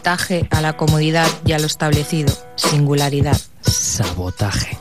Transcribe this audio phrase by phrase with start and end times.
[0.00, 2.32] Sabotaje a la comodidad y a lo establecido.
[2.56, 3.36] Singularidad.
[3.60, 4.78] Sabotaje.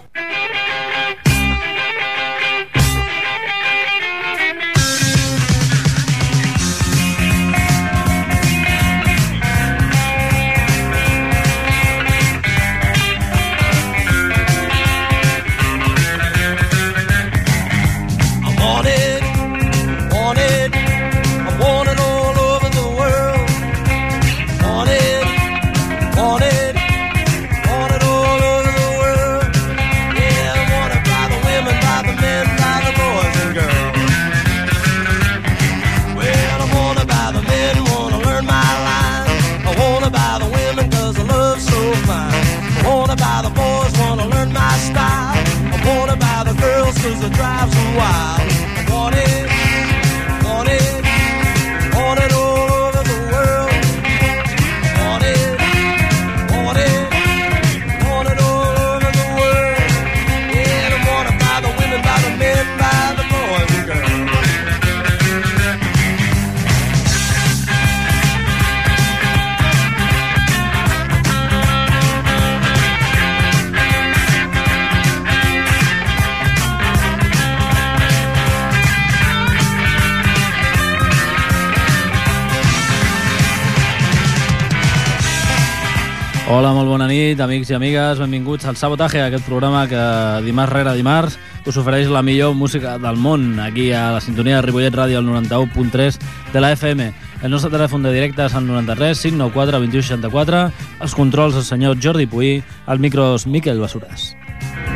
[86.59, 88.19] Hola, molt bona nit, amics i amigues.
[88.19, 90.01] Benvinguts al Sabotaje, aquest programa que
[90.43, 94.65] dimarts rere dimarts us ofereix la millor música del món aquí a la sintonia de
[94.65, 96.19] Ripollet Ràdio al 91.3
[96.51, 97.07] de la FM.
[97.47, 100.63] El nostre telèfon de directe és el 93 594 2164.
[100.99, 102.57] Els controls el senyor Jordi Puí,
[102.87, 104.33] al micros Miquel Basuras.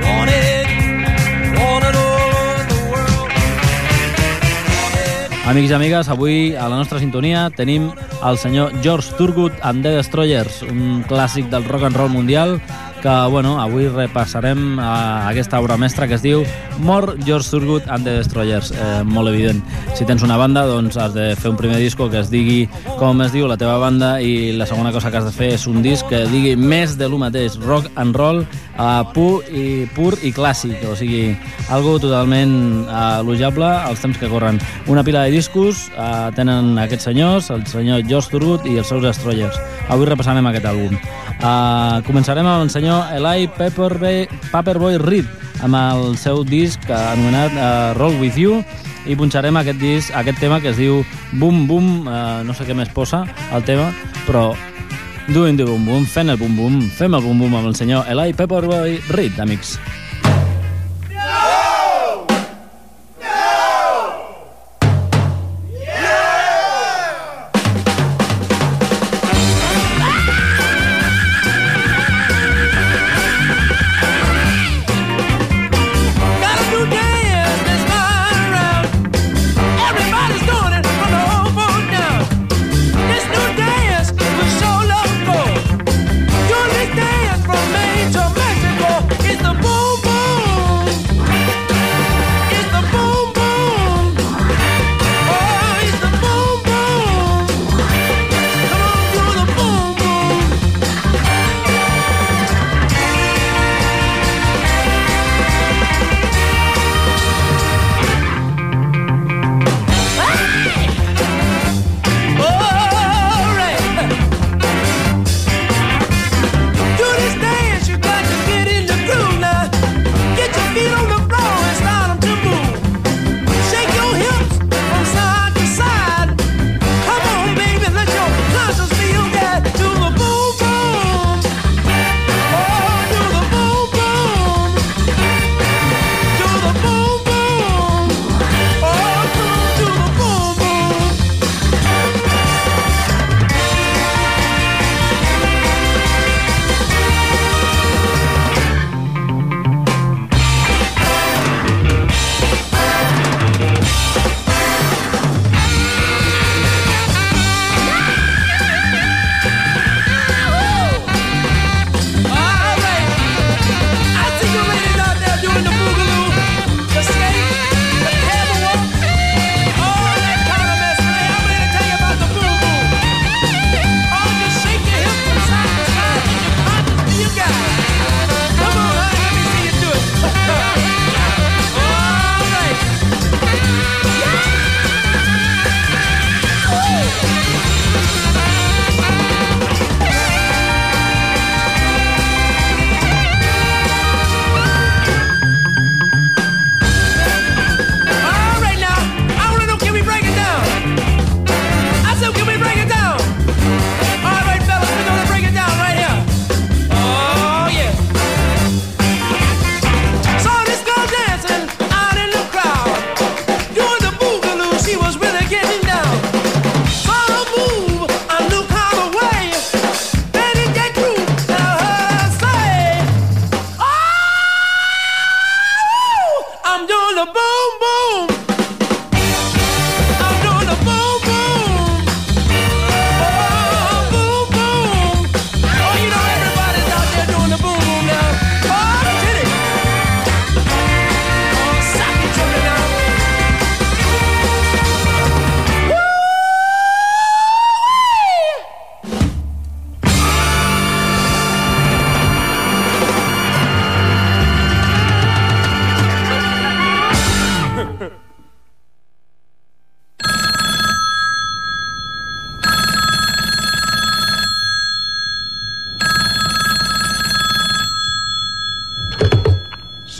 [0.03, 0.42] Want
[5.53, 7.83] Amics i amigues, avui a la nostra sintonia tenim
[8.25, 12.55] el senyor George Thurgood and the Destroyers, un clàssic del rock and roll mundial
[13.03, 16.45] que bueno, avui repassarem a aquesta obra mestra que es diu
[16.79, 18.71] More George Thurgood and the Destroyers.
[18.71, 19.59] Eh, molt evident.
[19.93, 22.63] Si tens una banda, doncs has de fer un primer disco que es digui
[22.97, 25.67] com es diu la teva banda i la segona cosa que has de fer és
[25.67, 28.45] un disc que digui més de lo mateix, rock and roll
[28.77, 31.33] uh, pur, i, pur i clàssic, o sigui,
[31.73, 32.53] algo totalment
[32.85, 34.59] uh, elogiable als temps que corren.
[34.91, 39.03] Una pila de discos uh, tenen aquests senyors, el senyor Josh Turgut i els seus
[39.03, 39.59] Destroyers.
[39.93, 40.97] Avui repassarem aquest àlbum.
[41.43, 45.29] Uh, començarem amb el senyor Eli Paperboy, Paperboy Reed,
[45.63, 48.61] amb el seu disc anomenat uh, Roll With You,
[49.03, 51.01] i punxarem aquest disc, aquest tema que es diu
[51.35, 53.91] Boom Boom, uh, no sé què més posa el tema,
[54.27, 54.53] però
[55.27, 58.09] Doing the Boom Boom, fent el Boom Boom, fem el Boom Boom amb el senyor
[58.11, 59.77] Eli Paperboy Reed, amics.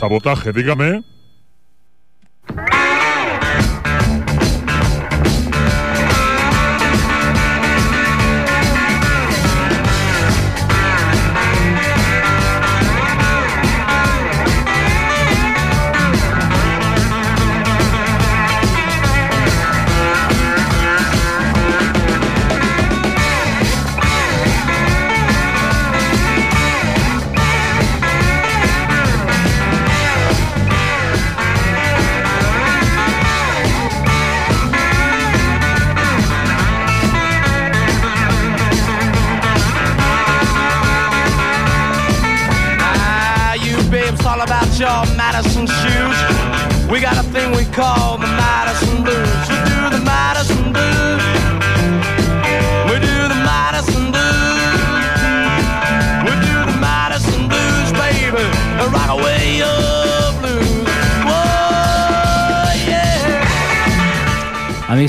[0.04, 1.13] Sabotaje, dígame.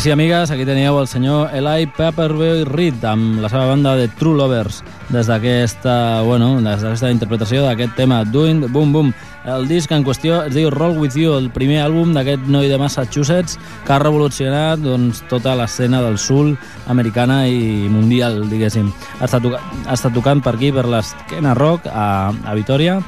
[0.06, 4.38] I amigues, aquí teníeu el senyor Eli Pepperboy Reed amb la seva banda de True
[4.38, 9.14] Lovers des d'aquesta, bueno, des d'aquesta interpretació d'aquest tema Doing Boom Boom.
[9.50, 12.78] El disc en qüestió es diu Roll With You, el primer àlbum d'aquest noi de
[12.78, 16.54] Massachusetts que ha revolucionat doncs, tota l'escena del soul
[16.86, 18.92] americana i mundial, diguéssim.
[19.22, 23.00] Ha estat, ha estat tocant per aquí, per l'esquena rock, a, a Vitoria,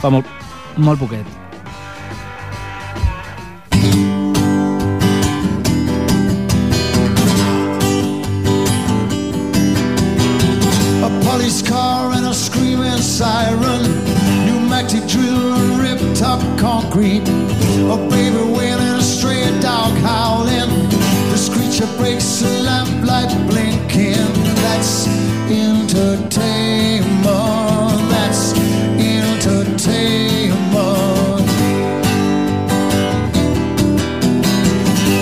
[0.00, 0.32] fa molt,
[0.78, 1.47] molt poquet.
[16.20, 17.28] Up concrete.
[17.28, 20.68] A baby wailing, a stray dog howling.
[21.30, 24.32] The screecher breaks the lamplight blinking.
[24.64, 25.06] That's
[25.48, 27.22] entertainment.
[28.10, 28.52] That's
[28.98, 30.58] entertainment.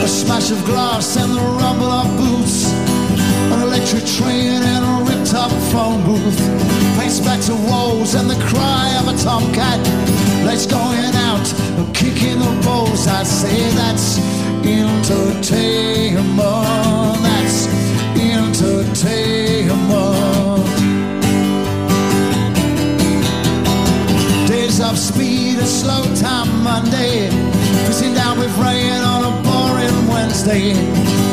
[0.03, 2.73] A smash of glass and the rumble of boots.
[3.53, 6.16] An electric train and a ripped up phone booth.
[7.25, 9.81] Back to walls and the cry of a tomcat.
[10.45, 11.47] Lights going out,
[11.93, 13.07] kicking the balls.
[13.09, 14.19] I say that's
[14.65, 16.27] entertainment.
[17.23, 17.69] That's
[18.17, 19.67] entertainment.
[24.49, 27.31] Days of speed and slow time Monday.
[27.91, 30.75] Sitting down with rain on a boring Wednesday.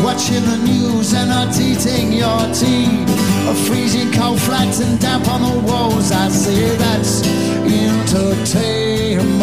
[0.03, 3.22] Watching the news and not eating your tea.
[3.45, 6.11] A freezing cold flat and damp on the walls.
[6.11, 7.21] I say that's
[7.67, 9.35] entertainment.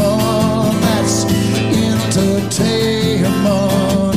[0.81, 1.25] That's
[1.85, 4.17] entertainment.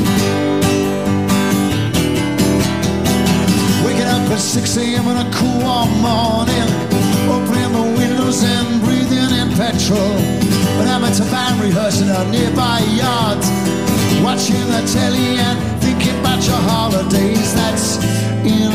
[3.86, 5.08] Waking up at 6 a.m.
[5.08, 6.70] on a cool warm morning.
[7.28, 10.16] Opening the windows and breathing in petrol.
[10.78, 13.44] But I'm at a band rehearsing a nearby yard.
[14.24, 17.54] Watching the telly and thinking about your holidays.
[17.54, 18.73] That's entertainment.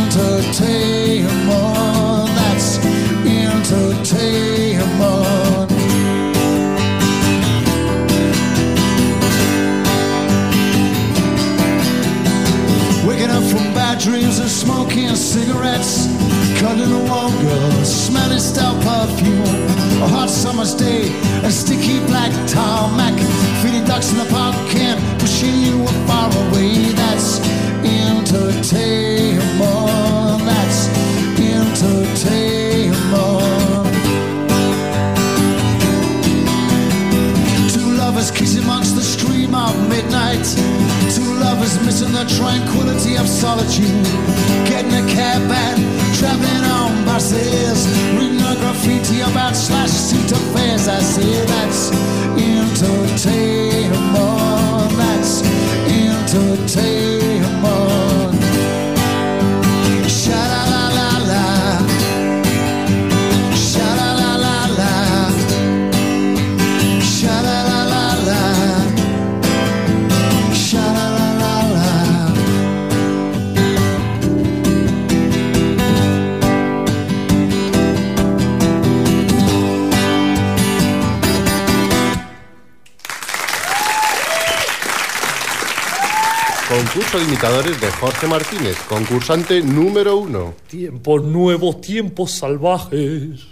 [86.69, 90.53] Concurso de imitadores de Jorge Martínez, concursante número uno.
[90.67, 93.49] Tiempos nuevos, tiempos salvajes.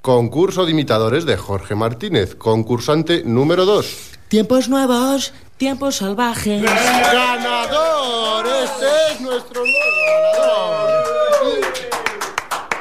[0.00, 4.10] Concurso de imitadores de Jorge Martínez, concursante número dos.
[4.26, 6.64] Tiempos nuevos, tiempos salvajes.
[6.64, 8.44] ¡Ganador!
[8.64, 10.02] Este es nuestro nuevo
[10.34, 11.62] ganador.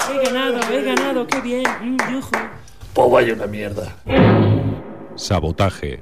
[0.09, 1.63] He ganado, he ganado, qué bien.
[1.83, 2.31] Mm, yujú.
[2.95, 3.95] Pues vaya una mierda.
[5.15, 6.01] Sabotaje.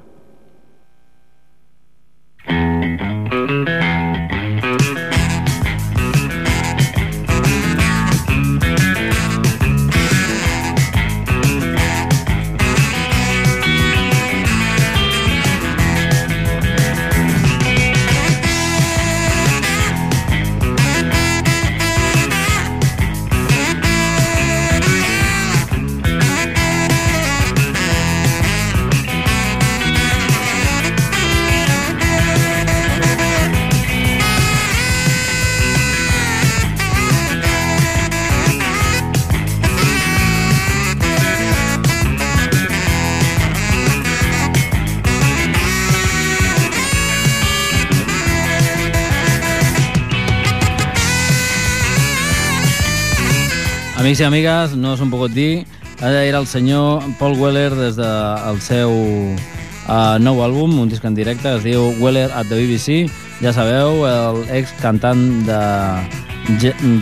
[54.00, 55.66] Amics i amigues, no us ho puc dir,
[56.00, 61.04] ara era el senyor Paul Weller des del de, seu uh, nou àlbum, un disc
[61.04, 63.10] en directe, es diu Weller at the BBC.
[63.44, 65.60] Ja sabeu, el ex cantant de,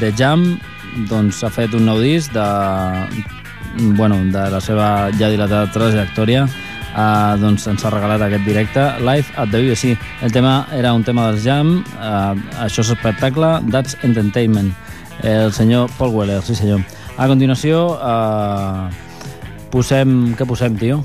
[0.02, 0.43] de Jam
[1.07, 2.49] doncs ha fet un nou disc de,
[3.95, 4.90] bueno, de la seva
[5.21, 9.95] ja dilatada trajectòria uh, doncs ens ha regalat aquest directe Live at the BBC.
[10.26, 12.35] El tema era un tema del Jam, uh,
[12.67, 14.75] això és espectacle, That's Entertainment
[15.23, 16.85] el senyor Paul Weller, sí senyor.
[17.17, 18.89] A continuació, eh,
[19.73, 20.35] posem...
[20.39, 21.03] Què posem, tio?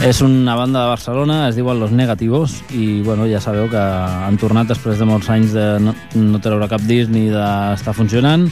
[0.00, 4.38] És una banda de Barcelona, es diuen Los Negativos, i bueno, ja sabeu que han
[4.40, 8.46] tornat després de molts anys de no, no treure cap disc ni d'estar funcionant,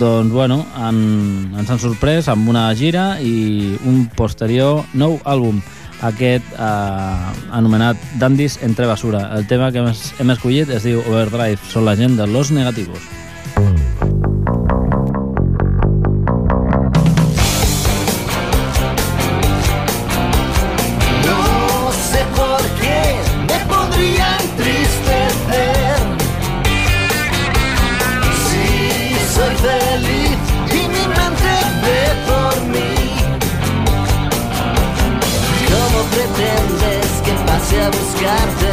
[0.00, 0.96] doncs bueno, han,
[1.60, 5.60] ens han sorprès amb una gira i un posterior nou àlbum
[6.04, 9.26] aquest eh, anomenat Dandis entre basura.
[9.36, 13.23] El tema que hem, escollit es diu Overdrive, són la gent de Los Negativos.
[38.24, 38.63] got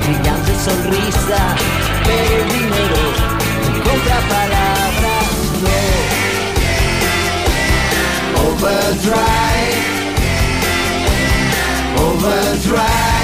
[0.00, 1.40] brillante sonrisa,
[2.04, 3.02] pero el dinero
[3.84, 5.28] compra palabras,
[5.62, 5.78] no.
[8.48, 9.80] Overdrive,
[11.98, 13.15] overdrive.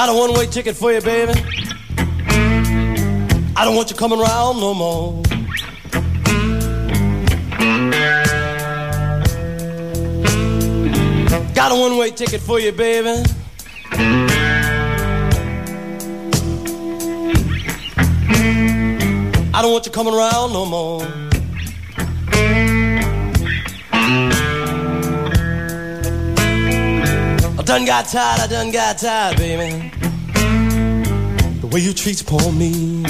[0.00, 1.34] Got a one way ticket for you, baby.
[3.54, 5.22] I don't want you coming around no more.
[11.54, 13.22] Got a one way ticket for you, baby.
[19.52, 21.19] I don't want you coming around no more.
[27.70, 29.92] Done got tired, I done got tired, baby.
[31.60, 33.04] The way you treat poor me.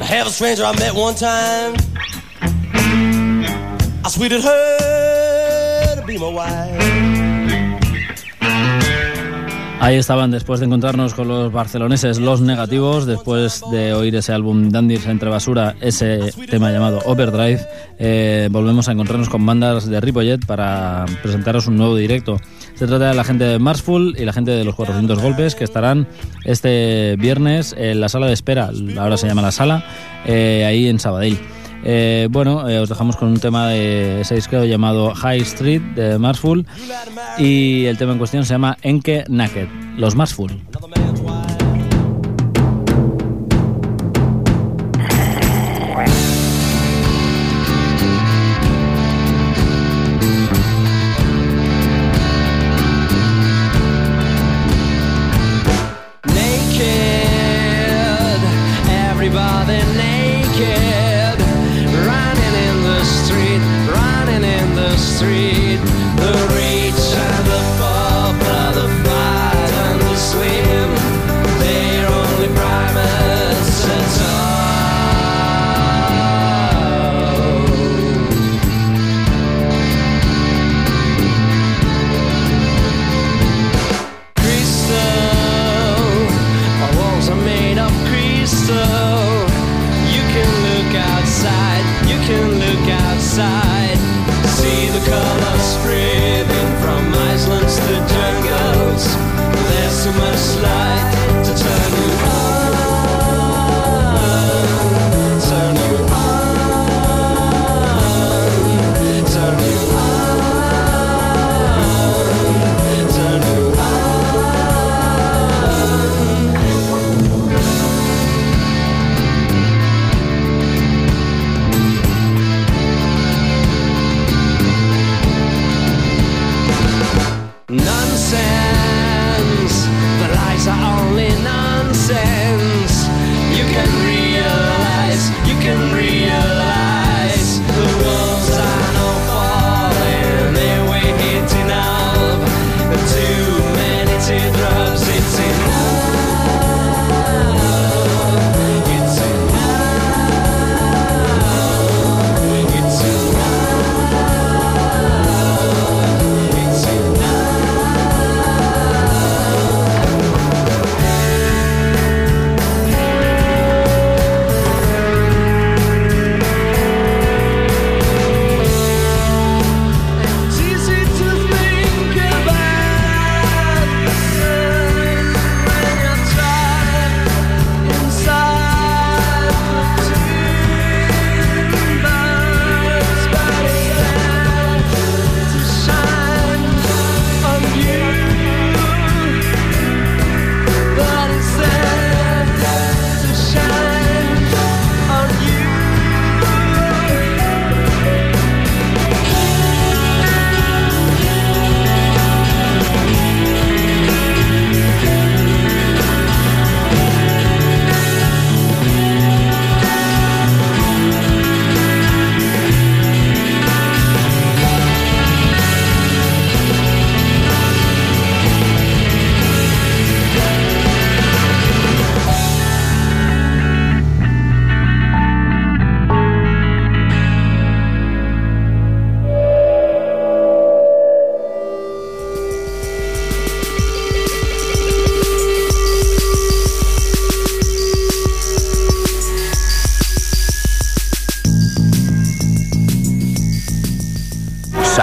[0.00, 1.74] I have a stranger I met one time.
[4.04, 6.99] I sweeted her to be my wife.
[9.82, 14.68] Ahí estaban después de encontrarnos con los barceloneses Los Negativos, después de oír ese álbum
[14.68, 17.60] Dandies entre basura, ese tema llamado Overdrive,
[17.98, 22.36] eh, volvemos a encontrarnos con bandas de Ripollet para presentaros un nuevo directo.
[22.74, 25.64] Se trata de la gente de Marsful y la gente de los 400 golpes que
[25.64, 26.06] estarán
[26.44, 29.82] este viernes en la sala de espera, ahora se llama la sala,
[30.26, 31.38] eh, ahí en Sabadell.
[31.84, 36.18] Eh, bueno, eh, os dejamos con un tema de ese disco llamado High Street de
[36.18, 36.66] Marsful
[37.38, 40.60] y el tema en cuestión se llama Enke Naked, los Marsful.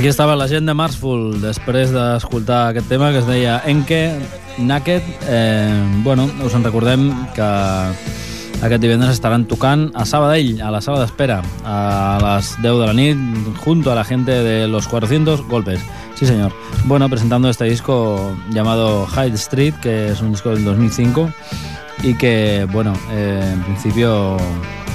[0.00, 3.98] Aquí estava la gent de Marsful després d'escoltar aquest tema que es deia Enke
[4.56, 5.04] Naked.
[5.28, 7.48] Eh, bueno, us en recordem que
[8.64, 12.94] aquest divendres estaran tocant a Sabadell, a la sala d'espera, a les 10 de la
[12.96, 13.20] nit,
[13.60, 15.84] junto a la gente de los 400 golpes.
[16.14, 16.56] Sí, señor.
[16.86, 21.30] Bueno, presentando este disco llamado Hyde Street, que es un disco del 2005
[22.04, 24.38] y que, bueno, eh, en principio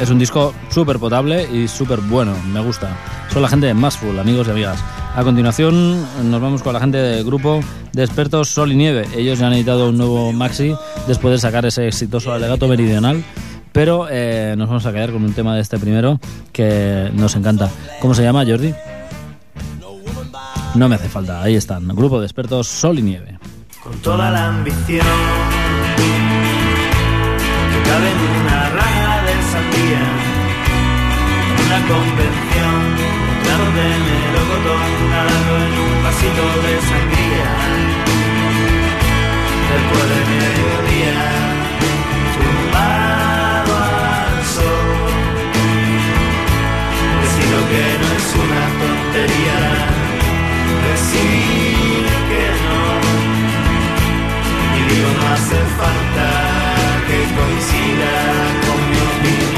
[0.02, 2.90] es un disco súper potable y súper bueno, me gusta.
[3.36, 4.82] Son la gente de Massful, amigos y amigas.
[5.14, 7.60] A continuación nos vamos con la gente del grupo
[7.92, 9.06] de expertos Sol y Nieve.
[9.14, 10.74] Ellos ya han editado un nuevo maxi
[11.06, 13.26] después de sacar ese exitoso alegato meridional.
[13.74, 16.18] Pero eh, nos vamos a quedar con un tema de este primero
[16.54, 17.70] que nos encanta.
[18.00, 18.74] ¿Cómo se llama, Jordi?
[20.76, 21.90] No me hace falta, ahí están.
[21.90, 23.38] Grupo de expertos Sol y Nieve.
[23.84, 25.06] con toda la ambición
[27.70, 30.04] que cabe en una raja de sandía,
[31.66, 32.45] una convención,
[33.74, 34.92] de melocotón
[35.64, 37.54] en un vasito de sangría.
[39.72, 41.20] Después de mediodía,
[42.36, 44.90] tumbado al sol,
[47.22, 49.60] decido que no es una tontería
[50.88, 52.82] decir que no.
[54.78, 56.28] Y digo, no hace falta
[57.08, 58.14] que coincida
[58.66, 59.55] con mi opinión.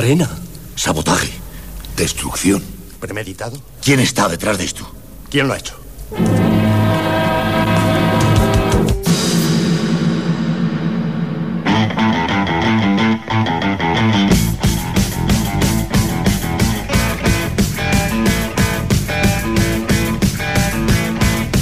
[0.00, 0.30] Arena,
[0.76, 1.30] sabotaje,
[1.94, 2.64] destrucción.
[3.00, 3.60] ¿Premeditado?
[3.84, 4.90] ¿Quién está detrás de esto?
[5.28, 5.78] ¿Quién lo ha hecho?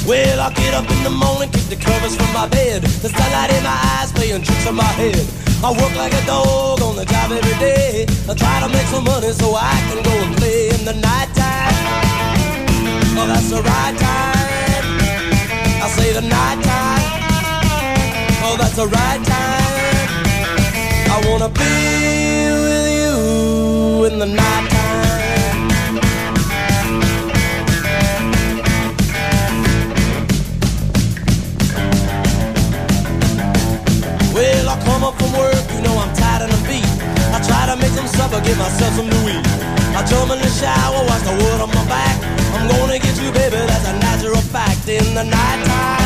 [0.06, 2.82] Well, I get up in the morning, kick the covers from my bed.
[3.02, 5.47] The sunlight in my eyes, playing tricks on my head.
[5.60, 8.06] I work like a dog on the job every day.
[8.28, 11.74] I try to make some money so I can go and play in the nighttime.
[13.18, 14.84] Oh, that's the right time.
[15.82, 17.02] I say the nighttime.
[18.46, 20.08] Oh, that's the right time.
[21.10, 21.74] I wanna be
[22.62, 24.68] with you in the nighttime.
[24.68, 24.77] Well,
[37.76, 39.08] make some supper, get myself some.
[39.10, 42.16] I jump in the shower, wash the wood on my back.
[42.54, 45.98] I'm gonna get you, baby, that's a natural fact in the nighttime.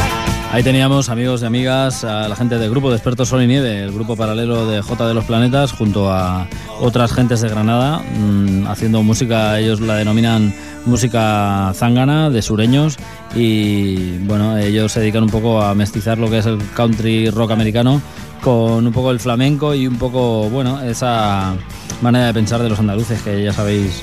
[0.52, 3.84] Ahí teníamos, amigos y amigas, a la gente del grupo de expertos Sol y Nieve,
[3.84, 6.46] el grupo paralelo de J de los Planetas, junto a
[6.78, 12.98] otras gentes de Granada, mmm, haciendo música, ellos la denominan música zángana, de sureños,
[13.34, 17.52] y bueno, ellos se dedican un poco a mestizar lo que es el country rock
[17.52, 18.02] americano
[18.42, 21.54] con un poco el flamenco y un poco, bueno, esa
[22.02, 24.02] manera de pensar de los andaluces que ya sabéis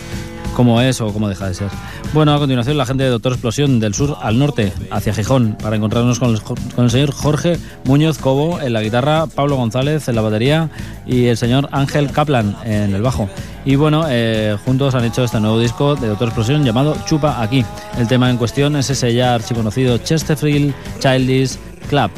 [0.56, 1.70] cómo es o cómo deja de ser.
[2.14, 5.76] Bueno, a continuación la gente de Doctor Explosión del sur al norte, hacia Gijón, para
[5.76, 10.70] encontrarnos con el, señor Jorge Muñoz Cobo en la guitarra, Pablo González en la batería
[11.06, 13.30] y el señor Ángel Kaplan en el bajo.
[13.66, 17.64] Y bueno, eh, juntos han hecho este nuevo disco de Doctor Explosión llamado Chupa Aquí.
[17.98, 21.58] El tema en cuestión es ese ya archiconocido Chesterfield Childish
[21.90, 22.10] Club,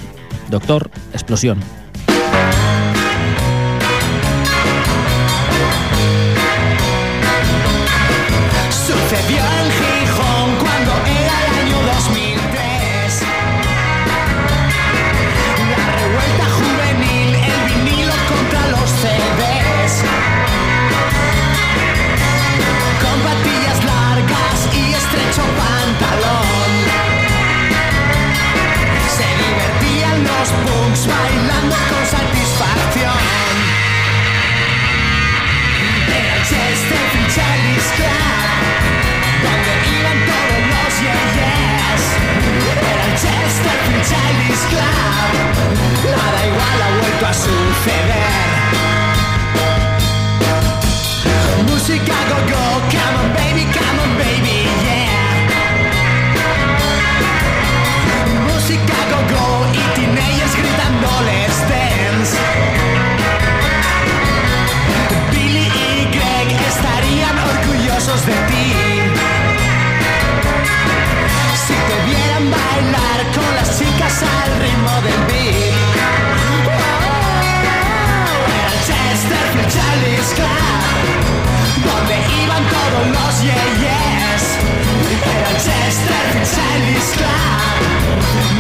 [0.50, 1.81] Doctor Explosión.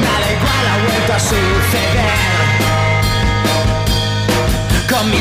[0.02, 2.12] Nada igual ha vuelto a suceder.
[4.89, 5.12] Con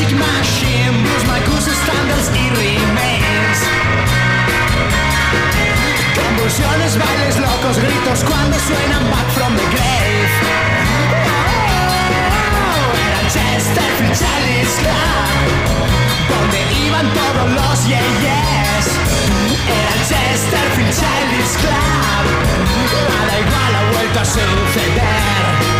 [0.00, 3.58] Music Machine, Blues, Marcus, Standards y Remains.
[6.16, 10.32] Convulsiones, bailes locos, gritos cuando suenan Back from the Grave.
[12.16, 14.16] Oh, era Chesterfield
[14.80, 15.36] Club,
[16.30, 18.84] donde iban todos los yeyes.
[19.68, 22.24] Era el Chesterfield Childish Club,
[23.10, 25.79] nada igual ha vuelto a suceder.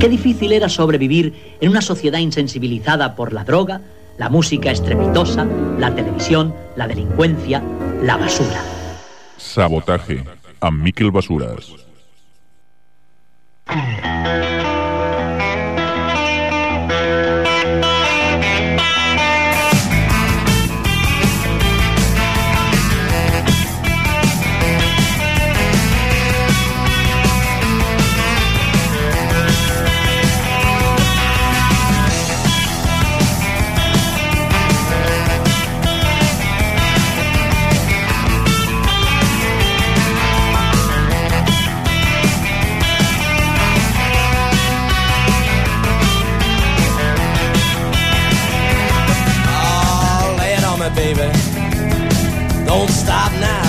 [0.00, 3.82] Qué difícil era sobrevivir en una sociedad insensibilizada por la droga,
[4.16, 5.46] la música estrepitosa,
[5.78, 7.62] la televisión, la delincuencia,
[8.02, 8.69] la basura.
[9.40, 10.22] Sabotaje.
[10.60, 11.72] Amb Miquel Basures.
[52.70, 53.66] Don't stop now.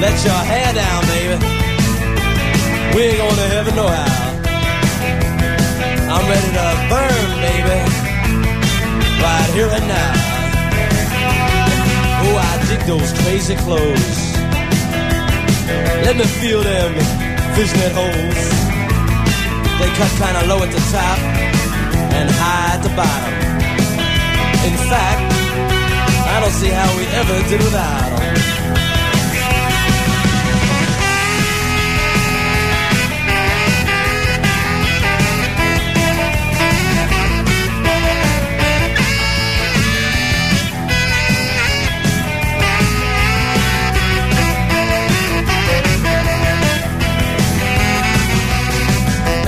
[0.00, 1.36] Let your hair down, baby.
[2.96, 4.08] We ain't going to heaven no how.
[6.14, 7.78] I'm ready to burn, baby.
[9.20, 10.12] Right here and now.
[12.24, 14.20] Oh, I dig those crazy clothes.
[16.08, 16.94] Let me feel them
[17.54, 18.44] fishnet holes.
[19.78, 21.18] They cut kind of low at the top
[22.16, 23.34] and high at the bottom.
[24.64, 25.43] In fact,
[26.34, 28.34] I don't see how we ever did without them.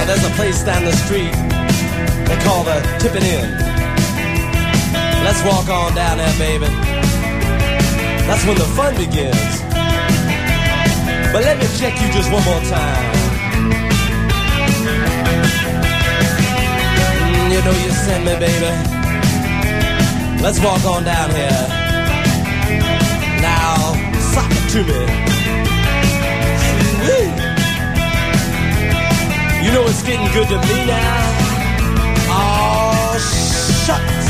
[0.06, 1.32] There's a place down the street
[2.28, 3.75] they call the Tippin' Inn.
[5.26, 6.66] Let's walk on down there, baby.
[8.28, 9.60] That's when the fun begins.
[11.32, 13.12] But let me check you just one more time.
[17.26, 18.70] Mm, you know you sent me, baby.
[20.44, 21.66] Let's walk on down here.
[23.42, 23.98] Now,
[24.30, 25.00] sock it to me.
[29.64, 31.18] You know it's getting good to me now.
[32.30, 33.18] Oh,
[33.84, 34.25] shucks.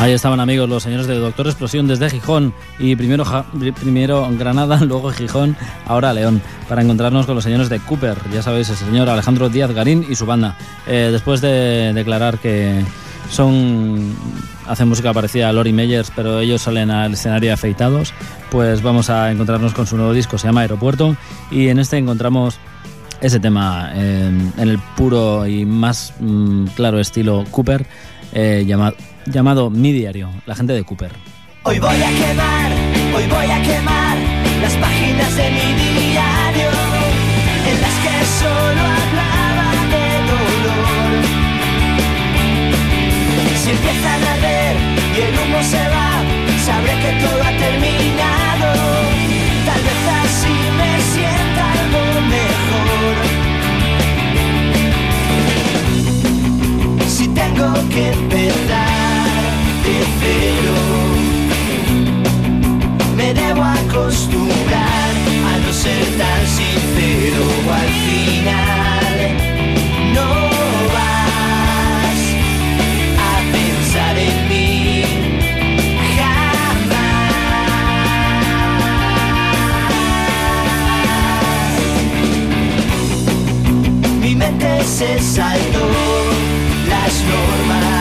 [0.00, 2.54] Ahí estaban amigos los señores de Doctor Explosión desde Gijón.
[2.78, 3.24] Y primero,
[3.80, 5.56] primero Granada, luego Gijón,
[5.86, 9.72] ahora León, para encontrarnos con los señores de Cooper, ya sabéis, el señor Alejandro Díaz
[9.72, 10.56] Garín y su banda.
[10.86, 12.84] Eh, después de declarar que
[13.28, 14.14] son
[14.68, 18.12] hacen música parecida a Lori Meyers, pero ellos salen al escenario afeitados,
[18.50, 21.16] pues vamos a encontrarnos con su nuevo disco, se llama Aeropuerto,
[21.50, 22.58] y en este encontramos
[23.20, 27.84] ese tema eh, en el puro y más mm, claro estilo Cooper,
[28.32, 28.92] eh, llama-
[29.30, 31.12] llamado Mi Diario, la gente de Cooper.
[31.64, 32.72] Hoy voy a quemar,
[33.14, 34.16] hoy voy a quemar
[34.62, 36.70] las páginas de mi diario
[37.70, 41.24] en las que solo hablaba de dolor.
[43.62, 44.76] Si empiezan a arder
[45.14, 46.10] y el humo se va,
[46.64, 48.68] sabré que todo ha terminado.
[49.66, 52.02] Tal vez así me sienta algo
[52.34, 53.14] mejor.
[57.08, 58.87] Si tengo que empezar
[59.88, 60.76] de cero.
[63.16, 65.10] Me debo acostumbrar
[65.50, 67.44] a no ser tan sincero
[67.80, 69.16] al final.
[70.16, 70.30] No
[70.96, 72.20] vas
[73.30, 75.04] a pensar en mí
[76.16, 76.98] jamás.
[84.20, 85.86] Mi mente se saltó
[86.88, 87.97] las normas.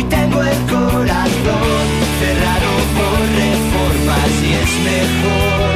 [0.00, 1.86] Hoy tengo el corazón
[2.20, 5.70] cerrado por reformas y es mejor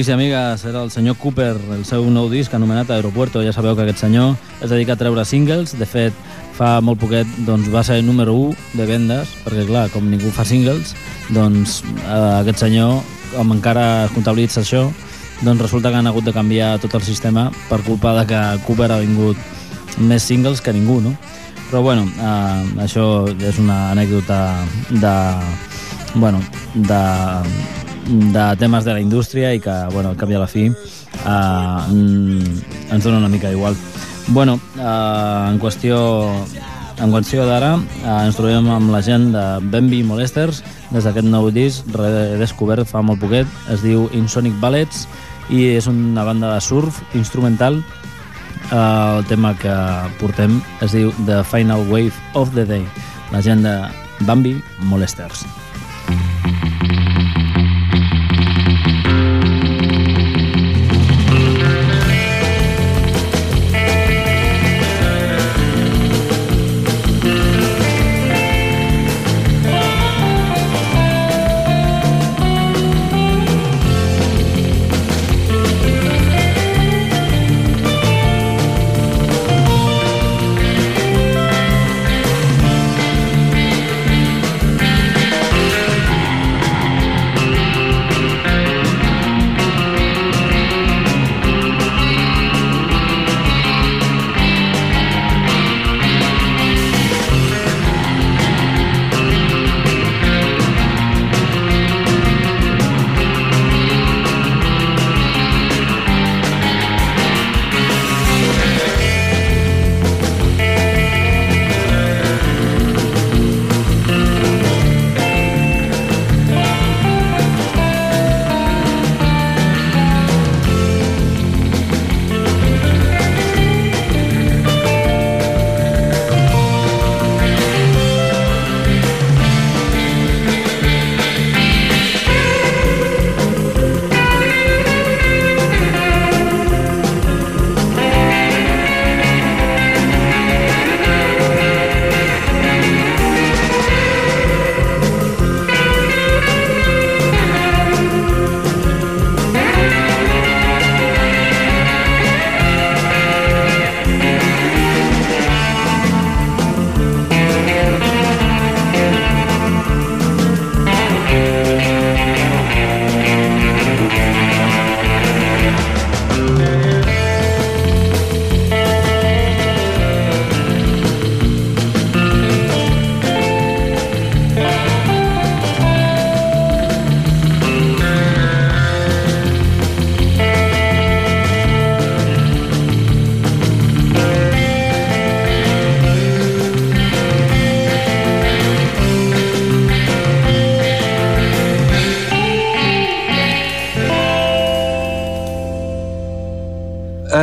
[0.00, 3.42] Amics i amigues, era el senyor Cooper, el seu nou disc anomenat Aeropuerto.
[3.44, 4.30] Ja sabeu que aquest senyor
[4.64, 5.74] es dedica a treure singles.
[5.76, 6.16] De fet,
[6.56, 10.46] fa molt poquet doncs, va ser número 1 de vendes, perquè clar, com ningú fa
[10.48, 10.94] singles,
[11.36, 13.02] doncs eh, aquest senyor,
[13.34, 14.86] com encara es comptabilitza això,
[15.42, 18.88] doncs resulta que han hagut de canviar tot el sistema per culpa de que Cooper
[18.94, 19.36] ha vingut
[19.98, 21.12] més singles que ningú, no?
[21.68, 24.40] Però bueno, eh, això és una anècdota
[24.88, 25.14] de,
[26.16, 26.40] bueno,
[26.72, 27.04] de,
[28.10, 30.74] de temes de la indústria i que, bueno, al cap i a la fi eh,
[31.30, 33.76] mm, ens dona una mica igual.
[34.28, 36.00] Bueno, eh, en qüestió
[37.00, 41.48] en qüestió d'ara eh, ens trobem amb la gent de Bambi Molesters des d'aquest nou
[41.54, 45.06] disc redescobert fa molt poquet, es diu Insonic Ballets
[45.50, 49.72] i és una banda de surf instrumental eh, el tema que
[50.20, 52.84] portem es diu The Final Wave of the Day
[53.32, 53.80] la gent de
[54.26, 54.58] Bambi
[54.90, 55.46] Molesters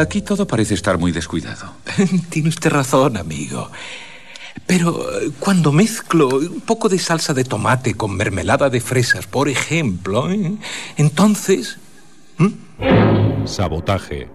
[0.02, 1.74] Aquí todo parece estar muy descuidado.
[2.30, 3.70] Tiene usted razón, amigo.
[4.66, 9.50] Pero eh, cuando mezclo un poco de salsa de tomate con mermelada de fresas, por
[9.50, 10.54] ejemplo, ¿eh?
[10.98, 11.78] entonces...
[13.46, 14.30] Sabotaje.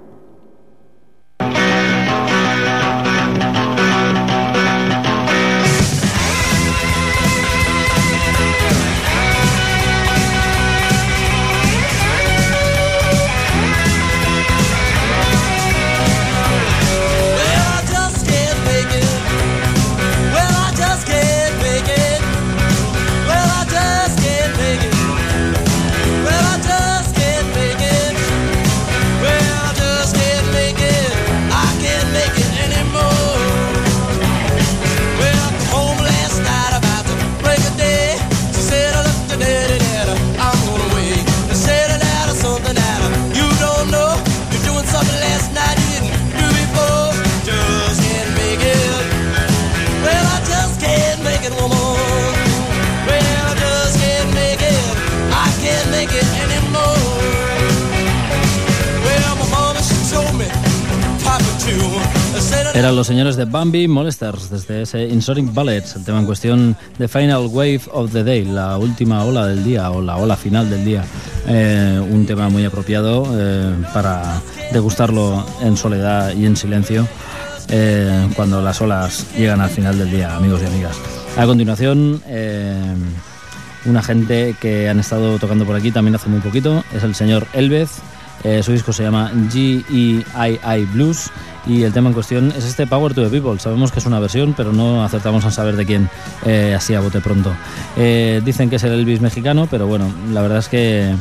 [62.75, 67.09] Eran los señores de Bambi Molesters desde ese Insonic Ballets, el tema en cuestión The
[67.09, 70.85] Final Wave of the Day, la última ola del día o la ola final del
[70.85, 71.05] día.
[71.47, 74.41] Eh, un tema muy apropiado eh, para
[74.73, 77.07] degustarlo en soledad y en silencio
[77.69, 80.97] eh, cuando las olas llegan al final del día, amigos y amigas.
[81.37, 82.95] A continuación, eh,
[83.87, 87.47] una gente que han estado tocando por aquí también hace muy poquito es el señor
[87.53, 87.91] Elvez.
[88.45, 90.85] Eh, su disco se llama G.E.I.I.
[90.93, 91.31] Blues
[91.67, 93.59] y el tema en cuestión es este Power to the People.
[93.59, 96.11] Sabemos que es una versión, pero no acertamos a saber de quién,
[96.45, 97.53] eh, así a bote pronto.
[97.97, 101.15] Eh, dicen que es el Elvis mexicano, pero bueno, la verdad es que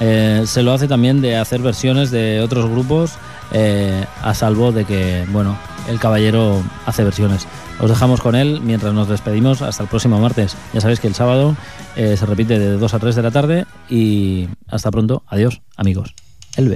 [0.00, 3.12] eh, se lo hace también de hacer versiones de otros grupos,
[3.52, 5.58] eh, a salvo de que, bueno,
[5.88, 7.46] el caballero hace versiones.
[7.80, 10.56] Os dejamos con él mientras nos despedimos hasta el próximo martes.
[10.72, 11.56] Ya sabéis que el sábado
[11.96, 15.22] eh, se repite de 2 a 3 de la tarde y hasta pronto.
[15.26, 16.14] Adiós, amigos.
[16.56, 16.68] El